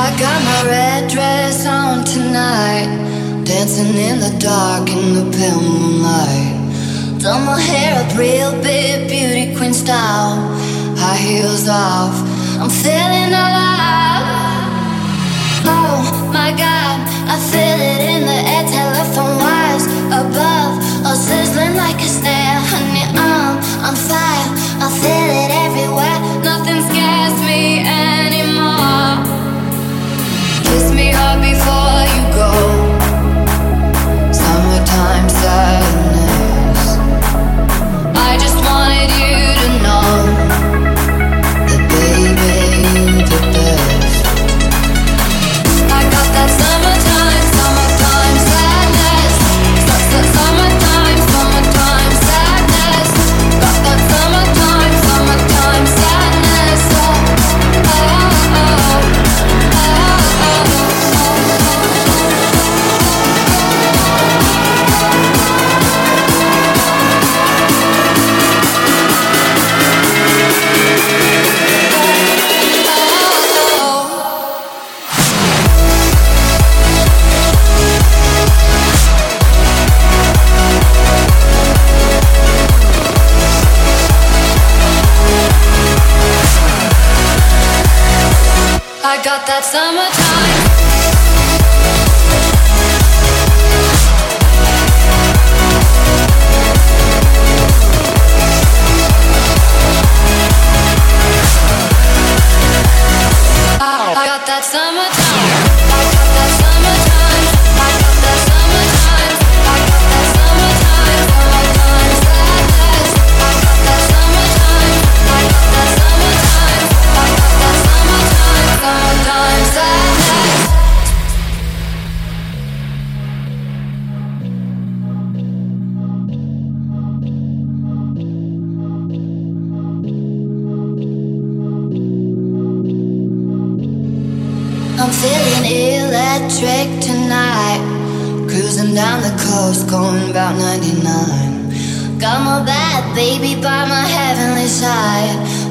[0.00, 2.88] I got my red dress on tonight,
[3.44, 7.20] dancing in the dark in the pale moonlight.
[7.20, 10.40] Done my hair up real big, beauty queen style,
[10.96, 12.16] high heels off.
[12.62, 14.24] I'm feeling alive.
[15.68, 16.00] Oh
[16.32, 16.96] my God,
[17.28, 22.60] I feel it in the air, telephone wires above, all sizzling like a snare.
[22.72, 24.48] Honey, I'm on fire,
[24.80, 26.18] I feel it everywhere.
[26.40, 28.79] Nothing scares me anymore
[30.70, 32.50] kiss me hard before you go.
[34.32, 35.99] Summertime sadness.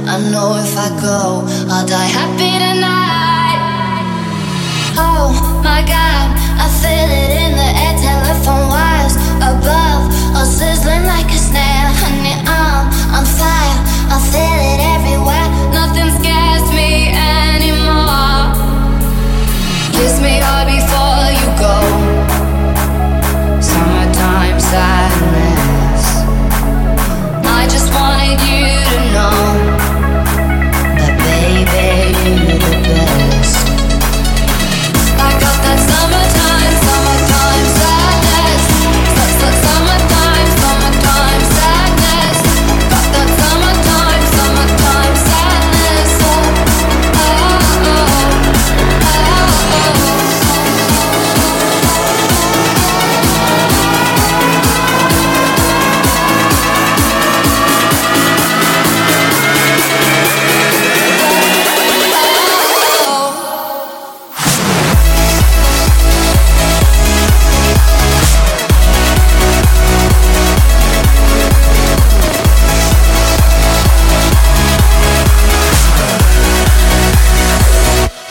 [0.10, 2.49] I know if I go, I'll die happy.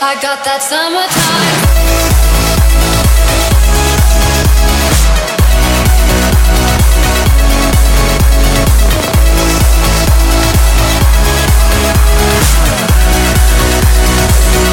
[0.00, 1.88] I got that summertime.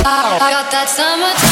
[0.05, 1.44] I got that summertime.